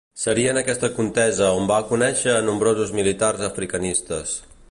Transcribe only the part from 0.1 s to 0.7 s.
Seria en